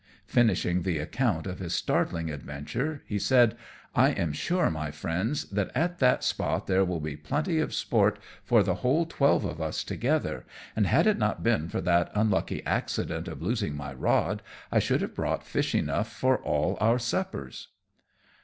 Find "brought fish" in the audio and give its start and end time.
15.13-15.75